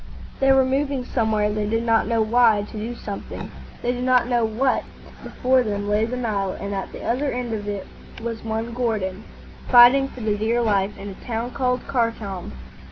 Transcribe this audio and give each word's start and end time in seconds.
They 0.39 0.51
were 0.51 0.65
moving 0.65 1.05
somewhere, 1.05 1.51
they 1.53 1.69
did 1.69 1.83
not 1.83 2.07
know 2.07 2.23
why, 2.23 2.63
to 2.71 2.75
do 2.75 2.95
something, 2.95 3.51
they 3.83 3.91
did 3.91 4.03
not 4.03 4.27
know 4.27 4.43
what. 4.43 4.83
Before 5.21 5.61
them 5.61 5.87
lay 5.87 6.05
the 6.05 6.17
Nile, 6.17 6.53
and 6.59 6.73
at 6.73 6.91
the 6.91 7.03
other 7.03 7.31
end 7.31 7.53
of 7.53 7.67
it 7.67 7.85
was 8.19 8.43
one 8.43 8.73
Gordon, 8.73 9.25
fighting 9.69 10.07
for 10.07 10.21
the 10.21 10.35
dear 10.35 10.59
life, 10.63 10.97
in 10.97 11.09
a 11.09 11.23
town 11.27 11.51
called 11.51 11.85
Khartoum. 11.85 12.51